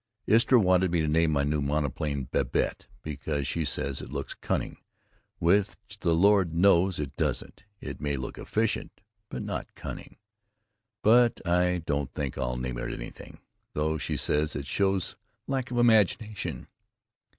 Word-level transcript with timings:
Istra 0.25 0.59
wanted 0.59 0.89
me 0.89 1.01
to 1.01 1.07
name 1.07 1.29
my 1.29 1.43
new 1.43 1.61
monoplane 1.61 2.27
Babette, 2.31 2.87
because 3.03 3.47
she 3.47 3.63
says 3.63 4.01
it 4.01 4.11
looks 4.11 4.33
"cunning" 4.33 4.77
which 5.37 5.75
the 5.99 6.15
Lord 6.15 6.55
knows 6.55 6.99
it 6.99 7.15
don't, 7.17 7.63
it 7.79 8.01
may 8.01 8.15
look 8.15 8.39
efficient 8.39 9.01
but 9.29 9.43
not 9.43 9.75
cunning. 9.75 10.17
But 11.03 11.39
I 11.47 11.83
don't 11.85 12.11
think 12.15 12.35
I'll 12.35 12.57
name 12.57 12.79
it 12.79 12.91
anything, 12.91 13.41
tho 13.73 13.99
she 13.99 14.17
says 14.17 14.53
that 14.53 14.65
shows 14.65 15.17
lack 15.45 15.69
of 15.69 15.77
imagination. 15.77 16.65